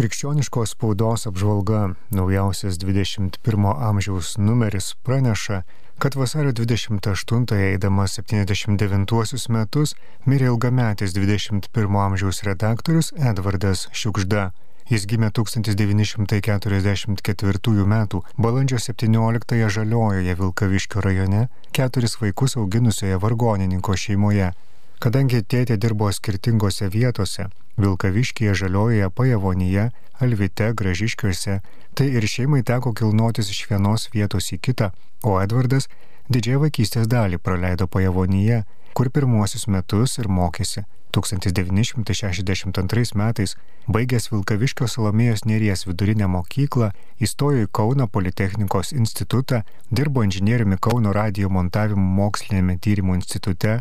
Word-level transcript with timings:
Krikščioniškos 0.00 0.70
spaudos 0.72 1.26
apžvalga 1.28 1.92
naujausias 2.16 2.80
21 2.80 3.36
amžiaus 3.68 4.40
numeris 4.40 4.96
praneša, 5.04 5.68
kad 6.00 6.16
vasario 6.16 6.56
28-ąją 6.56 7.68
eidamas 7.74 8.16
79 8.16 9.44
metus 9.52 9.92
mirė 10.24 10.48
ilgametis 10.54 11.12
21 11.18 11.98
amžiaus 12.04 12.40
redaktorius 12.48 13.12
Edvardas 13.32 13.80
Šiukžda. 13.92 14.56
Jis 14.88 15.04
gimė 15.10 15.28
1944 15.36 17.84
m. 17.84 17.94
balandžio 18.40 18.78
17-ąją 18.86 19.68
Žaliojoje 19.76 20.32
Vilkaviškio 20.40 20.98
rajone, 21.04 21.42
keturis 21.76 22.16
vaikus 22.24 22.56
auginusioje 22.56 23.20
vargonininko 23.20 23.92
šeimoje. 24.06 24.48
Kadangi 25.00 25.38
tėtė 25.40 25.78
dirbo 25.80 26.10
skirtingose 26.12 26.90
vietose- 26.92 27.46
Vilkaviškyje, 27.82 28.52
Žaliojoje, 28.60 29.06
Pajavonyje, 29.08 29.84
Alvite, 30.20 30.66
Gražiškiuose, 30.76 31.54
tai 31.96 32.06
ir 32.18 32.26
šeimai 32.28 32.60
teko 32.62 32.92
kilnotis 32.92 33.48
iš 33.48 33.62
vienos 33.70 34.10
vietos 34.12 34.50
į 34.52 34.58
kitą, 34.60 34.90
o 35.24 35.40
Edvardas 35.40 35.88
didžiąją 36.28 36.60
vaikystės 36.66 37.08
dalį 37.08 37.38
praleido 37.40 37.86
Pajavonyje, 37.88 38.58
kur 38.92 39.08
pirmuosius 39.08 39.64
metus 39.72 40.18
ir 40.18 40.28
mokėsi. 40.28 40.84
1962 41.10 43.18
metais, 43.18 43.56
baigęs 43.90 44.30
Vilkaviškio 44.32 44.86
Salomėjos 44.88 45.44
Neries 45.50 45.84
vidurinę 45.88 46.26
mokyklą, 46.30 46.88
įstojo 47.26 47.58
į 47.66 47.68
Kauno 47.78 48.06
Politechnikos 48.08 48.88
institutą, 48.96 49.56
dirbo 49.90 50.22
inžinieriumi 50.26 50.76
Kauno 50.80 51.10
radio 51.16 51.46
montavimo 51.50 52.06
mokslinėme 52.20 52.74
tyrimo 52.78 53.12
institute, 53.18 53.72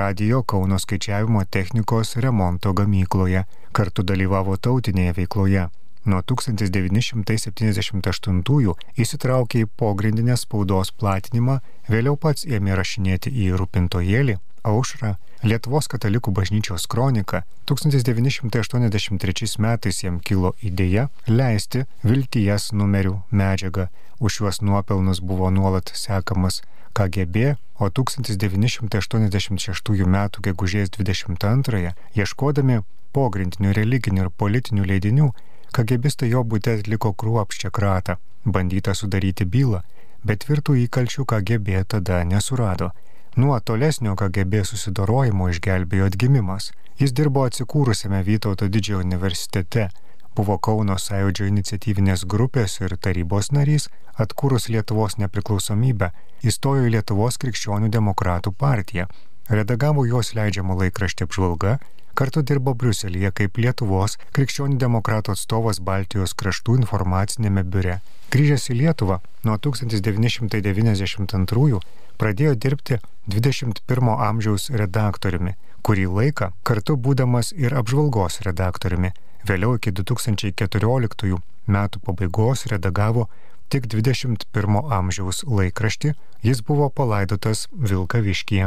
radio 0.00 0.42
Kauno 0.42 0.78
skaičiavimo 0.78 1.44
technikos 1.44 2.16
remonto 2.16 2.72
gamykloje, 2.72 3.44
kartu 3.72 4.02
dalyvavo 4.02 4.56
tautinėje 4.56 5.12
veikloje. 5.20 5.68
Nuo 6.06 6.22
1978 6.22 8.74
įsitraukė 9.02 9.58
į 9.64 9.66
pogrindinę 9.80 10.36
spaudos 10.38 10.94
platinimą, 10.94 11.58
vėliau 11.90 12.14
pats 12.14 12.46
ėmė 12.46 12.78
rašinėti 12.78 13.34
į 13.34 13.58
Rūpintojėlį, 13.58 14.38
Aušrą, 14.66 15.14
Lietuvos 15.46 15.86
katalikų 15.92 16.32
bažnyčios 16.34 16.88
kroniką 16.90 17.42
1983 17.70 19.60
metais 19.62 20.02
jam 20.02 20.18
kilo 20.20 20.54
idėja 20.64 21.08
leisti 21.28 21.84
Vilties 22.02 22.72
numerių 22.72 23.20
medžiagą. 23.30 23.88
Už 24.18 24.32
šiuos 24.38 24.62
nuopelnus 24.64 25.20
buvo 25.20 25.50
nuolat 25.52 25.92
sekamas 25.94 26.62
KGB, 26.96 27.36
o 27.78 27.90
1986 27.90 29.90
m. 30.06 30.16
gegužės 30.46 30.88
22-ąją, 30.96 31.92
ieškodami 32.16 32.76
pogrindinių 33.12 33.72
religinių 33.76 34.20
ir 34.24 34.30
politinių 34.42 34.84
leidinių, 34.90 35.28
KGBistai 35.76 36.28
jo 36.32 36.40
būte 36.48 36.70
atliko 36.78 37.08
kruopščią 37.12 37.70
kratą, 37.70 38.16
bandyta 38.44 38.94
sudaryti 38.96 39.44
bylą, 39.44 39.80
bet 40.24 40.38
tvirtų 40.46 40.72
įkalčių 40.86 41.22
KGB 41.28 41.84
tada 41.92 42.24
nesurado. 42.24 42.88
Nuo 43.36 43.60
tolesnio 43.60 44.14
KGB 44.16 44.62
susidorojimo 44.64 45.50
išgelbėjo 45.52 46.06
atgimimas. 46.08 46.70
Jis 46.96 47.10
dirbo 47.12 47.42
atsikūrusiame 47.44 48.22
Vytauto 48.24 48.64
didžiojo 48.72 49.02
universitete, 49.04 49.90
buvo 50.38 50.56
Kauno 50.56 50.96
sąjūdžio 51.02 51.50
iniciatyvinės 51.50 52.24
grupės 52.24 52.78
ir 52.80 52.94
tarybos 52.96 53.52
narys, 53.52 53.90
atkūrus 54.24 54.70
Lietuvos 54.72 55.18
nepriklausomybę, 55.20 56.08
įstojo 56.48 56.88
į 56.88 56.94
Lietuvos 56.96 57.36
krikščionių 57.44 57.92
demokratų 57.98 58.54
partiją, 58.64 59.04
redagavo 59.52 60.06
jos 60.08 60.32
leidžiamą 60.38 60.80
laikraštį 60.80 61.28
apžvalga, 61.28 61.76
kartu 62.16 62.40
dirbo 62.40 62.72
Briuselėje 62.72 63.34
kaip 63.42 63.60
Lietuvos 63.60 64.16
krikščionių 64.32 64.80
demokratų 64.80 65.36
atstovas 65.36 65.84
Baltijos 65.84 66.32
kraštų 66.32 66.80
informacinėme 66.80 67.68
biure. 67.68 68.00
Grįžęs 68.32 68.70
į 68.72 68.80
Lietuvą 68.80 69.20
nuo 69.46 69.54
1992 69.62 71.78
pradėjo 72.20 72.52
dirbti 72.64 72.94
21 73.30 74.10
amžiaus 74.28 74.64
redaktoriumi, 74.82 75.52
kurį 75.86 76.06
laiką 76.18 76.46
kartu 76.66 76.92
būdamas 77.06 77.46
ir 77.54 77.70
apžvalgos 77.80 78.34
redaktoriumi. 78.46 79.10
Vėliau 79.46 79.72
iki 79.78 79.90
2014 79.94 81.38
metų 81.66 81.96
pabaigos 82.06 82.66
redagavo 82.72 83.22
tik 83.70 83.82
21 83.92 84.82
amžiaus 84.98 85.38
laikraštį, 85.46 86.08
jis 86.46 86.58
buvo 86.66 86.86
palaidotas 86.90 87.58
Vilkaviškyje. 87.72 88.66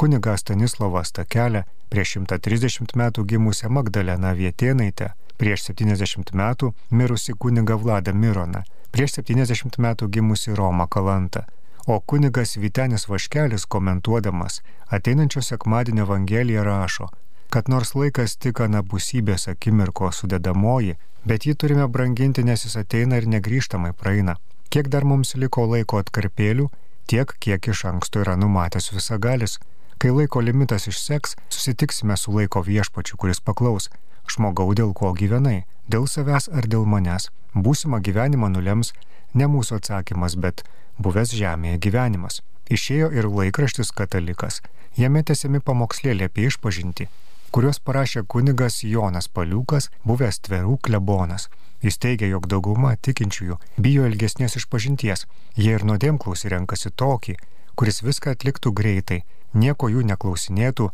kunigą 0.00 0.36
Stanislavą 0.36 1.02
Stakelę, 1.04 1.64
prieš 1.90 2.16
130 2.22 2.94
metų 2.96 3.24
gimusią 3.32 3.68
Magdaleną 3.68 4.30
Vietėnaitę, 4.38 5.10
prieš 5.38 5.66
70 5.74 6.30
metų 6.32 6.70
mirusi 6.90 7.34
kunigą 7.34 7.76
Vladą 7.82 8.14
Mironą, 8.14 8.62
prieš 8.94 9.18
70 9.18 9.78
metų 9.78 10.08
gimusi 10.08 10.54
Romą 10.54 10.86
Kalantą, 10.86 11.42
O 11.86 12.00
kunigas 12.00 12.56
Vitenis 12.56 13.08
Vaškelis 13.08 13.66
komentuodamas 13.66 14.62
ateinančio 14.88 15.42
sekmadienio 15.42 16.02
Evangeliją 16.02 16.64
rašo, 16.64 17.08
kad 17.50 17.68
nors 17.68 17.94
laikas 17.94 18.36
tik 18.36 18.60
anabusybės 18.60 19.48
akimirko 19.48 20.10
sudėdamoji, 20.12 20.96
bet 21.24 21.46
jį 21.46 21.54
turime 21.56 21.86
branginti, 21.88 22.44
nes 22.44 22.64
jis 22.64 22.76
ateina 22.76 23.16
ir 23.16 23.26
negryžtamai 23.26 23.92
praeina. 23.92 24.36
Kiek 24.70 24.88
dar 24.92 25.04
mums 25.04 25.34
liko 25.34 25.64
laiko 25.66 25.98
atkarpėlių, 26.02 26.68
tiek 27.10 27.32
kiek 27.40 27.68
iš 27.72 27.84
anksto 27.90 28.20
yra 28.24 28.36
numatęs 28.36 28.92
visagalis. 28.92 29.58
Kai 29.98 30.12
laiko 30.14 30.40
limitas 30.40 30.86
išseks, 30.88 31.34
susitiksime 31.48 32.16
su 32.16 32.32
laiko 32.36 32.62
viešpačiu, 32.62 33.16
kuris 33.16 33.40
paklaus, 33.40 33.88
žmogau 34.30 34.70
dėl 34.76 34.92
ko 34.94 35.10
gyvenai, 35.16 35.64
dėl 35.88 36.06
savęs 36.08 36.48
ar 36.52 36.68
dėl 36.68 36.86
manęs. 36.86 37.30
Būsimą 37.54 37.98
gyvenimą 38.04 38.52
nulems 38.52 38.92
ne 39.34 39.48
mūsų 39.50 39.80
atsakymas, 39.80 40.36
bet 40.36 40.62
buvęs 41.00 41.32
žemėje 41.36 41.80
gyvenimas. 41.86 42.40
Išėjo 42.70 43.08
ir 43.16 43.26
laikraštis 43.26 43.90
katalikas. 43.96 44.60
Jame 44.98 45.22
tęsiami 45.26 45.60
pamokslėlė 45.64 46.28
apie 46.28 46.46
išpažinti, 46.50 47.06
kuriuos 47.54 47.80
parašė 47.86 48.22
kunigas 48.32 48.82
Jonas 48.86 49.28
Paliukas, 49.28 49.88
buvęs 50.06 50.40
tverų 50.46 50.76
klebonas. 50.86 51.48
Jis 51.80 51.96
teigia, 51.96 52.28
jog 52.34 52.46
dauguma 52.52 52.92
tikinčiųjų 53.06 53.56
bijo 53.80 54.06
ilgesnės 54.10 54.58
išpažinties. 54.60 55.24
Jie 55.56 55.72
ir 55.78 55.86
nuodėmklausį 55.88 56.52
renkasi 56.54 56.92
tokį, 57.02 57.38
kuris 57.74 58.02
viską 58.04 58.36
atliktų 58.36 58.74
greitai, 58.76 59.22
nieko 59.54 59.88
jų 59.88 60.04
neklausinėtų, 60.12 60.90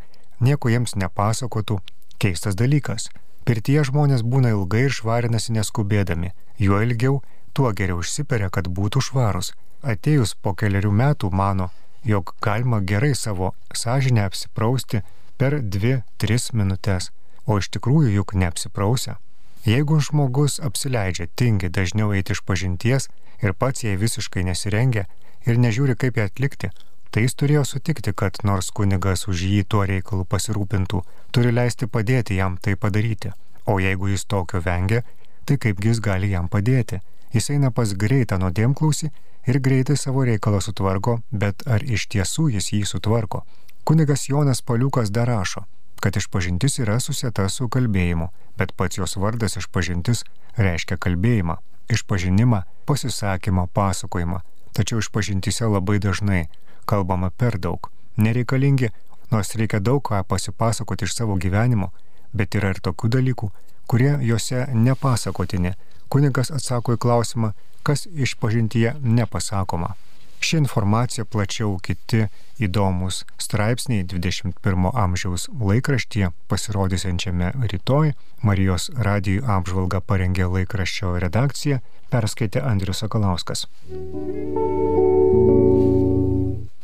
nieko 0.47 0.71
jiems 0.71 0.95
nepasakotų. 1.03 1.81
Keistas 2.23 2.55
dalykas. 2.57 3.11
Pirtie 3.45 3.83
žmonės 3.85 4.23
būna 4.23 4.55
ilgai 4.55 4.87
ir 4.87 4.95
švarinasi 4.95 5.59
neskubėdami. 5.59 6.33
Juo 6.63 6.81
ilgiau, 6.83 7.21
tuo 7.53 7.73
geriau 7.77 8.01
išsiperia, 8.01 8.49
kad 8.55 8.71
būtų 8.71 9.03
švarus 9.11 9.53
atėjus 9.83 10.35
po 10.43 10.55
keliarių 10.55 10.93
metų 10.93 11.31
mano, 11.33 11.71
jog 12.05 12.35
galima 12.43 12.81
gerai 12.81 13.15
savo 13.15 13.53
sąžinę 13.75 14.25
apsiprausti 14.25 15.03
per 15.37 15.61
2-3 15.61 16.53
minutės, 16.55 17.11
o 17.47 17.59
iš 17.59 17.69
tikrųjų 17.77 18.13
juk 18.15 18.35
neapsiprausia. 18.35 19.19
Jeigu 19.67 19.99
žmogus 20.01 20.61
apsileidžia, 20.63 21.27
tingi 21.35 21.69
dažniau 21.69 22.13
eiti 22.15 22.37
iš 22.37 22.43
pažinties 22.47 23.09
ir 23.43 23.53
pats 23.53 23.83
jai 23.83 23.97
visiškai 23.99 24.45
nesirengia 24.47 25.07
ir 25.47 25.59
nežiūri, 25.59 25.97
kaip 25.99 26.21
ją 26.21 26.29
atlikti, 26.31 26.71
tai 27.11 27.25
jis 27.25 27.35
turėjo 27.35 27.65
sutikti, 27.67 28.13
kad 28.15 28.39
nors 28.45 28.71
kunigas 28.71 29.27
už 29.27 29.43
jį 29.43 29.65
tuo 29.67 29.83
reikalu 29.89 30.25
pasirūpintų, 30.31 31.03
turi 31.35 31.53
leisti 31.55 31.91
padėti 31.91 32.39
jam 32.39 32.59
tai 32.63 32.77
padaryti. 32.77 33.33
O 33.67 33.81
jeigu 33.83 34.13
jis 34.13 34.27
tokio 34.31 34.63
vengia, 34.63 35.03
tai 35.45 35.59
kaipgi 35.59 35.91
jis 35.91 36.01
gali 36.01 36.31
jam 36.31 36.47
padėti? 36.49 37.01
Jis 37.35 37.51
eina 37.57 37.73
pas 37.75 37.91
greitą 37.91 38.39
nuodėmklausį 38.39 39.11
ir 39.47 39.61
greitai 39.61 39.97
savo 39.97 40.25
reikalą 40.27 40.61
sutvarko, 40.61 41.21
bet 41.31 41.63
ar 41.67 41.85
iš 41.85 42.09
tiesų 42.13 42.49
jis 42.57 42.73
jį 42.73 42.83
sutvarko? 42.91 43.45
Kunigas 43.87 44.29
Jonas 44.29 44.63
Paliukas 44.63 45.13
dar 45.15 45.29
rašo, 45.31 45.63
kad 46.03 46.17
išpažintis 46.17 46.81
yra 46.83 46.99
susieta 47.01 47.49
su 47.49 47.69
kalbėjimu, 47.69 48.29
bet 48.59 48.75
pats 48.77 48.99
jos 48.99 49.17
vardas 49.23 49.57
išpažintis 49.61 50.25
reiškia 50.59 50.99
kalbėjimą, 50.99 51.57
išpažinimą, 51.95 52.63
pasisakymą, 52.87 53.69
pasakojimą. 53.75 54.41
Tačiau 54.77 54.99
išpažintise 55.01 55.69
labai 55.71 56.01
dažnai 56.03 56.47
kalbama 56.85 57.31
per 57.31 57.59
daug, 57.59 57.91
nereikalingi, 58.17 58.91
nors 59.31 59.55
reikia 59.55 59.81
daug 59.81 60.03
ką 60.05 60.25
pasipasakoti 60.29 61.07
iš 61.07 61.15
savo 61.17 61.39
gyvenimo, 61.41 61.93
bet 62.35 62.55
yra 62.59 62.75
ir 62.75 62.83
tokių 62.83 63.11
dalykų, 63.17 63.51
kurie 63.87 64.13
juose 64.27 64.67
nepasakotini. 64.75 65.73
Kunigas 66.13 66.53
atsako 66.55 66.95
į 66.95 67.01
klausimą, 67.03 67.53
kas 67.87 68.07
išpažintyje 68.11 68.97
nepasakoma. 69.03 69.95
Ši 70.41 70.57
informacija 70.61 71.25
plačiau 71.25 71.79
kiti 71.83 72.27
įdomus 72.61 73.23
straipsniai 73.41 74.05
21 74.05 74.91
amžiaus 75.05 75.47
laikraštyje 75.71 76.31
pasirodysiančiame 76.51 77.53
rytoj. 77.73 78.13
Marijos 78.47 78.91
radijų 79.09 79.47
apžvalgą 79.57 80.03
parengė 80.11 80.49
laikraščio 80.53 81.15
redakcija, 81.25 81.81
perskaitė 82.13 82.63
Andrius 82.63 83.01
Sakalauskas. 83.05 83.67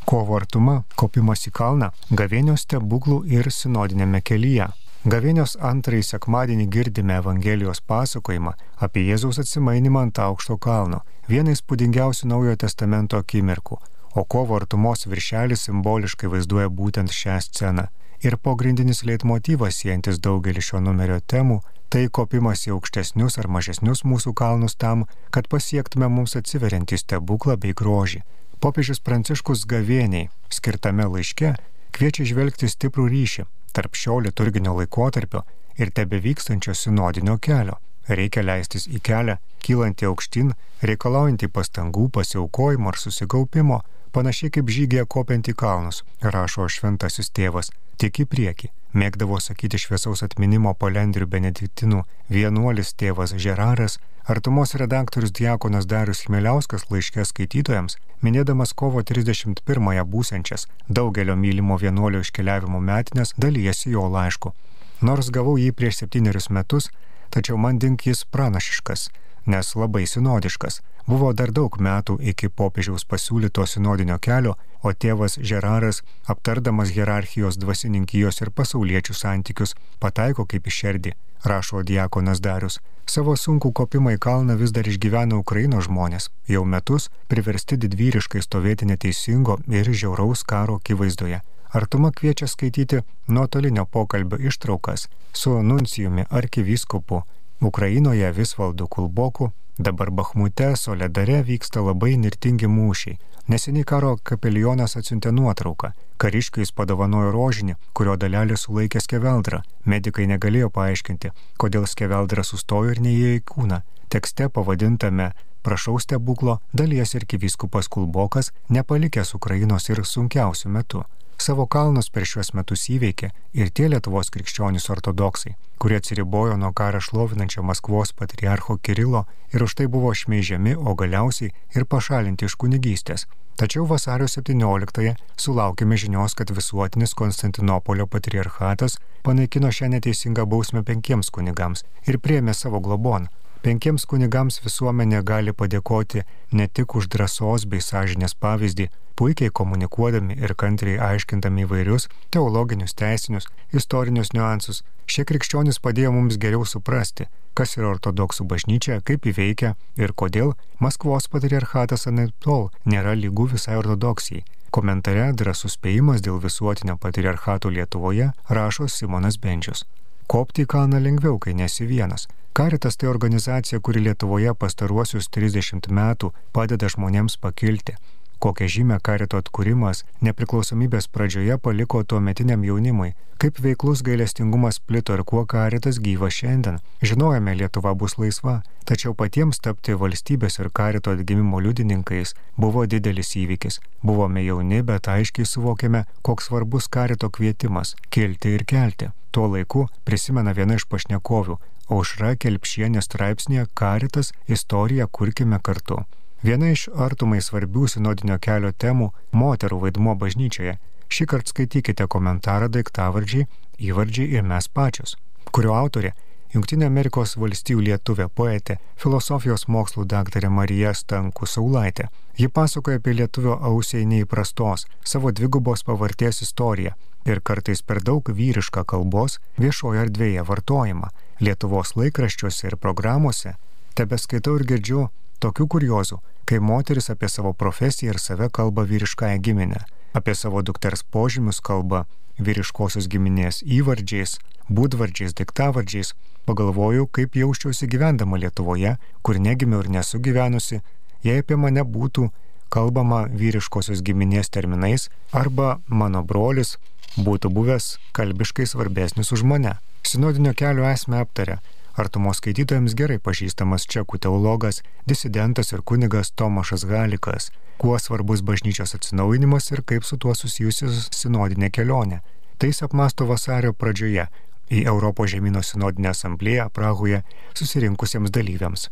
Kovo 0.09 0.35
artuma, 0.39 0.81
kopimas 0.99 1.45
į 1.47 1.53
kalną, 1.59 1.91
gavėnios 2.11 2.65
stebuklų 2.67 3.21
ir 3.37 3.51
sinodinėme 3.51 4.19
kelyje. 4.21 4.71
Gavėnios 5.03 5.57
antrąjį 5.59 6.03
sekmadienį 6.07 6.65
girdime 6.71 7.17
Evangelijos 7.19 7.81
pasakojimą 7.91 8.53
apie 8.85 9.01
Jėzaus 9.03 9.39
atsimainimą 9.41 10.03
ant 10.05 10.19
aukšto 10.25 10.55
kalno, 10.65 11.01
vieną 11.27 11.51
įspūdingiausių 11.57 12.29
Naujojo 12.31 12.59
testamento 12.61 13.17
akimirkų, 13.19 13.75
o 14.15 14.21
kovo 14.23 14.55
artumos 14.55 15.01
viršelis 15.11 15.65
simboliškai 15.67 16.29
vaizduoja 16.31 16.69
būtent 16.77 17.11
šią 17.11 17.35
sceną. 17.43 17.83
Ir 18.23 18.37
pagrindinis 18.39 19.03
leitmotyvas 19.03 19.81
siejantis 19.81 20.21
daugelį 20.23 20.63
šio 20.63 20.79
numerio 20.79 21.19
temų- 21.19 21.59
tai 21.91 22.07
kopimas 22.07 22.63
į 22.67 22.71
aukštesnius 22.77 23.37
ar 23.43 23.49
mažesnius 23.51 24.03
mūsų 24.07 24.33
kalnus 24.33 24.75
tam, 24.75 25.03
kad 25.31 25.49
pasiektume 25.49 26.07
mums 26.07 26.35
atsiveriantį 26.39 26.97
stebuklą 27.03 27.57
bei 27.57 27.73
grožį. 27.73 28.21
Popiežius 28.61 29.03
Pranciškus 29.03 29.65
gavėniai 29.65 30.29
skirtame 30.49 31.03
laiške 31.03 31.55
kviečia 31.91 32.23
žvelgti 32.23 32.71
stiprų 32.71 33.09
ryšį 33.11 33.45
tarp 33.73 33.95
šio 33.95 34.19
liturginio 34.25 34.75
laikotarpio 34.77 35.41
ir 35.77 35.91
tebe 35.91 36.19
vykstančio 36.21 36.73
sinodinio 36.73 37.37
kelio. 37.37 37.79
Reikia 38.07 38.43
leistis 38.43 38.87
į 38.87 38.99
kelią, 39.07 39.37
kylantį 39.63 40.09
aukštyn, 40.09 40.53
reikalaujantį 40.83 41.49
pastangų, 41.55 42.09
pasiaukojimo 42.17 42.91
ar 42.91 42.99
susikaupimo, 42.99 43.81
panašiai 44.15 44.51
kaip 44.57 44.71
žygėje 44.75 45.05
kopiant 45.15 45.47
į 45.47 45.55
kalnus, 45.57 46.03
rašo 46.21 46.67
šventasis 46.69 47.31
tėvas, 47.31 47.71
tik 47.97 48.19
į 48.23 48.25
priekį. 48.33 48.71
Mėgdavo 48.93 49.39
sakyti 49.41 49.79
šviesaus 49.81 50.21
atminimo 50.25 50.75
palendrių 50.77 51.25
benediktinų 51.35 52.03
vienuolis 52.29 52.91
tėvas 52.99 53.33
Žeraras, 53.45 53.97
artumos 54.29 54.75
redaktorius 54.77 55.33
Diakonas 55.39 55.87
Darius 55.89 56.21
Chmeliauskas 56.27 56.85
laiškė 56.91 57.25
skaitytojams 57.25 57.97
minėdamas 58.23 58.75
kovo 58.77 59.01
31-ąją 59.01 60.03
būsiančias 60.13 60.67
daugelio 60.99 61.35
mylimo 61.39 61.79
vienuolio 61.81 62.21
iškeliavimo 62.23 62.83
metinės, 62.91 63.33
dalyjasi 63.37 63.95
jo 63.95 64.05
laišku. 64.13 64.53
Nors 65.01 65.31
gavau 65.35 65.57
jį 65.59 65.73
prieš 65.75 66.03
septynerius 66.03 66.51
metus, 66.53 66.91
tačiau 67.33 67.57
man 67.57 67.79
dink 67.81 68.05
jis 68.07 68.23
pranašiškas, 68.29 69.09
nes 69.45 69.75
labai 69.75 70.05
sinodiškas. 70.07 70.81
Buvo 71.07 71.33
dar 71.35 71.51
daug 71.51 71.75
metų 71.83 72.15
iki 72.31 72.47
popiežiaus 72.47 73.03
pasiūlyto 73.11 73.65
sinodinio 73.67 74.15
kelio, 74.23 74.53
o 74.83 74.93
tėvas 74.93 75.35
Žeraras, 75.49 75.99
aptardamas 76.31 76.93
hierarchijos 76.95 77.59
dvasininkijos 77.59 78.39
ir 78.39 78.51
pasauliečių 78.55 79.15
santykius, 79.19 79.75
pataiko 79.99 80.45
kaip 80.47 80.69
išerdį, 80.71 81.11
rašo 81.43 81.83
diakonas 81.83 82.39
Darius. 82.39 82.79
Savo 83.05 83.35
sunkų 83.35 83.73
kopimą 83.75 84.15
į 84.15 84.21
kalną 84.23 84.55
vis 84.59 84.71
dar 84.71 84.87
išgyvena 84.87 85.35
Ukrainos 85.43 85.89
žmonės, 85.89 86.29
jau 86.47 86.63
metus 86.63 87.09
priversti 87.27 87.75
didvyriškai 87.83 88.43
stovėti 88.45 88.87
neteisingo 88.87 89.59
ir 89.67 89.91
žiauraus 89.91 90.47
karo 90.47 90.79
akivaizdoje. 90.79 91.43
Artuma 91.73 92.11
kviečia 92.11 92.47
skaityti 92.47 92.99
nuotolinio 93.27 93.85
pokalbio 93.85 94.37
ištraukas 94.37 95.09
su 95.33 95.63
nuncijumi 95.63 96.25
arkivyskupu 96.29 97.21
Ukrainoje 97.61 98.31
Visvaldu 98.31 98.87
Kulboku, 98.87 99.49
dabar 99.79 100.11
Bahmute, 100.11 100.75
Soledare 100.75 101.41
vyksta 101.41 101.81
labai 101.81 102.17
nirtingi 102.17 102.67
mūšiai. 102.67 103.17
Neseniai 103.47 103.87
karo 103.89 104.17
kapelionas 104.23 104.93
atsiuntė 104.99 105.31
nuotrauką. 105.33 105.89
Kariškiai 106.21 106.61
jis 106.61 106.71
padovanojo 106.77 107.31
rožinį, 107.33 107.75
kurio 107.97 108.13
dalelį 108.21 108.57
sulaikė 108.57 109.01
skeveldrą. 109.01 109.63
Medikai 109.85 110.27
negalėjo 110.29 110.69
paaiškinti, 110.77 111.33
kodėl 111.57 111.89
skeveldra 111.89 112.45
sustojo 112.45 112.93
ir 112.93 113.01
neįėjo 113.01 113.39
į 113.39 113.43
kūną. 113.49 113.81
Tekste 114.13 114.49
pavadintame 114.49 115.31
Prašau 115.63 115.99
stebuklo 115.99 116.57
dalies 116.73 117.13
ir 117.15 117.25
kivyskupas 117.25 117.87
Kulbokas, 117.87 118.51
nepalikęs 118.69 119.33
Ukrainos 119.37 119.89
ir 119.89 120.01
sunkiausių 120.03 120.71
metų. 120.77 121.03
Savo 121.43 121.65
kalnus 121.67 122.09
per 122.13 122.25
šiuos 122.29 122.51
metus 122.55 122.83
įveikė 122.93 123.29
ir 123.59 123.71
tie 123.75 123.87
Lietuvos 123.91 124.29
krikščionys 124.31 124.89
ortodoksai, 124.93 125.55
kurie 125.81 125.97
atsiribojo 125.99 126.57
nuo 126.59 126.71
karą 126.75 127.01
šlovinančio 127.03 127.63
Maskvos 127.67 128.13
patriarcho 128.19 128.77
Kirilo 128.77 129.23
ir 129.53 129.63
už 129.63 129.75
tai 129.79 129.87
buvo 129.87 130.13
šmeižiami, 130.13 130.75
o 130.75 130.95
galiausiai 130.99 131.51
ir 131.75 131.87
pašalinti 131.95 132.47
iš 132.47 132.55
kunigystės. 132.59 133.25
Tačiau 133.59 133.85
vasario 133.85 134.25
17-ąją 134.27 135.13
sulaukėme 135.37 135.97
žinios, 136.03 136.33
kad 136.33 136.51
visuotinis 136.51 137.13
Konstantinopolio 137.13 138.07
patriarchatas 138.07 138.97
panaikino 139.23 139.69
šią 139.71 139.91
neteisingą 139.93 140.47
bausmę 140.49 140.83
penkiems 140.83 141.29
kunigams 141.31 141.85
ir 142.07 142.19
priemė 142.19 142.55
savo 142.57 142.81
globon. 142.83 143.27
Penkiems 143.63 144.03
kunigams 144.11 144.57
visuomenė 144.59 145.21
gali 145.23 145.51
padėkoti 145.55 146.25
ne 146.59 146.65
tik 146.67 146.95
už 146.99 147.05
drąsos 147.13 147.63
bei 147.71 147.79
sąžinės 147.85 148.33
pavyzdį, 148.45 148.89
puikiai 149.15 149.53
komunikuodami 149.59 150.35
ir 150.35 150.53
kantriai 150.63 150.97
aiškindami 151.05 151.63
įvairius 151.63 152.09
teologinius, 152.35 152.95
teisinius, 152.99 153.47
istorinius 153.71 154.33
niuansus, 154.35 154.81
šie 155.07 155.23
krikščionys 155.31 155.79
padėjo 155.85 156.11
mums 156.17 156.41
geriau 156.43 156.67
suprasti, 156.73 157.29
kas 157.55 157.77
yra 157.79 157.93
ortodoksų 157.93 158.49
bažnyčia, 158.51 158.99
kaip 159.07 159.31
įveikia 159.31 159.73
ir 159.95 160.11
kodėl 160.11 160.53
Maskvos 160.83 161.31
patriarchatas 161.31 162.03
anaiptol 162.11 162.67
nėra 162.83 163.15
lygų 163.15 163.53
visai 163.55 163.79
ortodoksijai. 163.79 164.43
Komentare 164.75 165.31
drąsus 165.39 165.79
spėjimas 165.79 166.19
dėl 166.25 166.43
visuotinio 166.43 166.99
patriarchato 166.99 167.71
Lietuvoje 167.71 168.33
rašo 168.49 168.91
Simonas 168.91 169.39
Benčius. 169.39 169.87
Kopti 170.27 170.63
į 170.63 170.69
kalną 170.71 171.01
lengviau, 171.03 171.37
kai 171.39 171.53
nesi 171.57 171.85
vienas. 171.89 172.27
Karitas 172.53 172.97
tai 172.97 173.09
organizacija, 173.09 173.79
kuri 173.81 174.03
Lietuvoje 174.05 174.53
pastaruosius 174.53 175.29
30 175.33 175.89
metų 175.89 176.29
padeda 176.53 176.89
žmonėms 176.93 177.39
pakilti, 177.41 177.95
kokią 178.43 178.67
žymę 178.75 178.97
karito 179.07 179.39
atkūrimas 179.39 180.03
nepriklausomybės 180.27 181.07
pradžioje 181.15 181.55
paliko 181.63 182.01
tuo 182.03 182.19
metiniam 182.19 182.63
jaunimui, 182.67 183.13
kaip 183.39 183.59
veiklus 183.63 184.01
gailestingumas 184.07 184.79
plito 184.87 185.15
ir 185.15 185.23
kuo 185.29 185.45
karitas 185.53 185.99
gyva 186.03 186.27
šiandien. 186.37 186.81
Žinojame, 187.09 187.53
Lietuva 187.59 187.93
bus 187.99 188.17
laisva, 188.19 188.55
tačiau 188.89 189.13
patiems 189.19 189.61
tapti 189.63 189.95
valstybės 190.01 190.59
ir 190.59 190.69
karito 190.79 191.13
atgimimo 191.15 191.61
liudininkais 191.63 192.33
buvo 192.59 192.83
didelis 192.93 193.31
įvykis. 193.43 193.79
Buvome 194.03 194.43
jauni, 194.43 194.81
bet 194.89 195.07
aiškiai 195.13 195.47
suvokėme, 195.47 196.03
koks 196.21 196.49
svarbus 196.51 196.89
karito 196.97 197.29
kvietimas- 197.29 197.95
kilti 198.13 198.55
ir 198.57 198.65
kelti. 198.73 199.11
Tuo 199.31 199.47
laiku 199.53 199.87
prisimena 200.05 200.51
viena 200.51 200.75
iš 200.75 200.85
pašnekovių- 200.91 201.57
Aušra 201.93 202.35
Kelpšienė 202.35 203.01
straipsnėje 203.03 203.67
Karitas 203.73 204.33
istoriją 204.47 205.07
kurkime 205.07 205.59
kartu. 205.63 206.03
Viena 206.43 206.73
iš 206.73 206.89
artumai 206.99 207.37
svarbių 207.39 207.85
sinodinio 207.87 208.35
kelio 208.43 208.73
temų- 208.75 209.05
moterų 209.41 209.77
vaidmuo 209.85 210.15
bažnyčioje. 210.19 210.73
Šį 211.07 211.25
kartą 211.31 211.53
skaitykite 211.53 212.07
komentarą 212.07 212.67
daiktavardžiai, 212.67 213.47
įvardžiai 213.79 214.33
ir 214.35 214.43
mes 214.43 214.67
pačios, 214.67 215.15
kurio 215.51 215.71
autorė- 215.71 216.11
Junktinė 216.53 216.85
Amerikos 216.85 217.37
valstijų 217.37 217.79
lietuvė 217.87 218.27
poetė, 218.27 218.77
filosofijos 218.97 219.65
mokslų 219.67 220.05
daktarė 220.05 220.49
Marija 220.51 220.93
Stanku 220.93 221.45
Saulaitė. 221.45 222.09
Ji 222.37 222.47
pasakoja 222.47 222.97
apie 222.99 223.13
lietuvio 223.13 223.57
ausiai 223.61 224.05
neįprastos, 224.05 224.85
savo 225.03 225.31
dvigubos 225.31 225.83
pavarties 225.83 226.41
istoriją 226.41 226.93
ir 227.25 227.39
kartais 227.39 227.81
per 227.81 228.01
daug 228.01 228.23
vyrišką 228.23 228.85
kalbos 228.85 229.39
viešoje 229.57 230.05
erdvėje 230.05 230.43
vartojimą. 230.43 231.09
Lietuvos 231.39 231.95
laikraščiuose 231.95 232.67
ir 232.67 232.75
programuose 232.75 233.55
tebe 233.95 234.17
skaitau 234.17 234.55
ir 234.59 234.65
girdžiu 234.65 235.09
tokių 235.43 235.67
kuriozų, 235.75 236.19
kai 236.47 236.59
moteris 236.63 237.09
apie 237.13 237.29
savo 237.31 237.53
profesiją 237.53 238.13
ir 238.13 238.19
save 238.21 238.49
kalba 238.53 238.85
vyriškąją 238.87 239.39
giminę. 239.43 239.83
Apie 240.13 240.35
savo 240.35 240.61
dukters 240.61 241.03
požymius 241.03 241.59
kalba 241.61 242.05
vyriškosios 242.39 243.09
giminės 243.11 243.61
įvardžiais, 243.65 244.37
būdvardžiais, 244.69 245.35
diktavardžiais, 245.37 246.13
pagalvojau, 246.47 247.07
kaip 247.07 247.35
jausčiausi 247.39 247.87
gyvendama 247.89 248.39
Lietuvoje, 248.39 248.97
kur 249.21 249.39
negimiau 249.39 249.83
ir 249.83 249.91
nesu 249.97 250.19
gyvenusi, 250.23 250.81
jei 251.23 251.43
apie 251.43 251.57
mane 251.59 251.83
būtų 251.83 252.29
kalbama 252.73 253.25
vyriškosios 253.29 254.01
giminės 254.05 254.49
terminais 254.49 255.09
arba 255.31 255.77
mano 255.87 256.23
brolis 256.25 256.77
būtų 257.17 257.51
buvęs 257.53 257.97
kalbiškai 258.17 258.65
svarbesnis 258.65 259.31
už 259.35 259.45
mane. 259.45 259.77
Sinodinio 260.03 260.55
kelio 260.57 260.87
esmę 260.89 261.21
aptarė 261.23 261.59
artumos 261.97 262.39
skaitytojams 262.41 262.95
gerai 262.99 263.19
pažįstamas 263.19 263.85
čekų 263.89 264.19
teologas, 264.25 264.81
disidentas 265.09 265.73
ir 265.73 265.81
kunigas 265.81 266.31
Tomašas 266.31 266.85
Galikas, 266.89 267.51
kuo 267.77 267.99
svarbus 267.99 268.41
bažnyčios 268.41 268.95
atsinaujinimas 268.97 269.71
ir 269.71 269.83
kaip 269.85 270.03
su 270.07 270.17
tuo 270.17 270.35
susijusi 270.35 270.89
sinodinė 271.11 271.69
kelionė. 271.69 272.21
Tai 272.57 272.69
jis 272.71 272.83
apmasto 272.85 273.25
vasario 273.29 273.73
pradžioje 273.73 274.27
į 274.71 274.83
Europos 274.87 275.31
žemynų 275.33 275.63
sinodinę 275.63 276.13
asamblėją 276.13 276.69
Prahoje 276.73 277.23
susirinkusiems 277.57 278.31
dalyviams. 278.33 278.89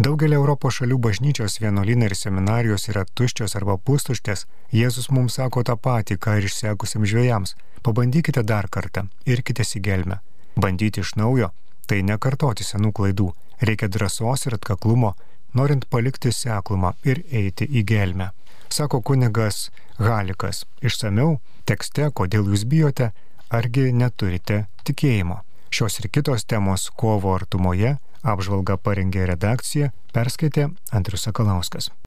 Daugelį 0.00 0.36
Europos 0.38 0.78
šalių 0.78 0.96
bažnyčios 1.02 1.58
vienuolynai 1.60 2.06
ir 2.08 2.14
seminarijos 2.16 2.86
yra 2.88 3.02
tuščios 3.04 3.56
arba 3.58 3.74
pustuštės. 3.76 4.46
Jėzus 4.72 5.10
mums 5.10 5.34
sako 5.36 5.64
tą 5.66 5.74
patį, 5.76 6.16
ką 6.16 6.38
ir 6.38 6.46
išsekusiems 6.48 7.10
žvėjams. 7.10 7.54
Pabandykite 7.84 8.44
dar 8.46 8.68
kartą 8.72 9.08
ir 9.26 9.42
kitės 9.42 9.74
į 9.76 9.82
gelmę. 9.88 10.20
Bandyti 10.56 11.02
iš 11.04 11.16
naujo- 11.20 11.50
tai 11.90 12.04
nekartoti 12.06 12.62
senų 12.66 12.92
klaidų. 12.94 13.32
Reikia 13.66 13.88
drąsos 13.90 14.46
ir 14.46 14.56
atkaklumo, 14.56 15.16
norint 15.58 15.88
palikti 15.90 16.30
seklumą 16.32 16.94
ir 17.04 17.24
eiti 17.30 17.66
į 17.66 17.82
gelmę. 17.90 18.30
Sako 18.70 19.00
kunigas 19.02 19.70
Halikas. 19.98 20.64
Išsameu 20.86 21.40
tekste, 21.66 22.12
kodėl 22.14 22.46
jūs 22.52 22.64
bijote, 22.70 23.10
argi 23.50 23.90
neturite 23.92 24.64
tikėjimo. 24.86 25.40
Šios 25.74 25.98
ir 26.00 26.08
kitos 26.14 26.46
temos 26.46 26.88
kovo 26.98 27.34
artumoje 27.34 27.96
apžvalgą 28.22 28.78
parengė 28.78 29.26
redakcija, 29.30 29.90
perskaitė 30.14 30.70
Andrius 30.94 31.26
Sakalauskas. 31.26 31.90